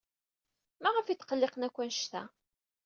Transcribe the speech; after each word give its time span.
Maɣef 0.81 1.05
ay 1.07 1.17
tqelliqen 1.17 1.65
akk 1.67 1.77
anect-a? 1.83 2.23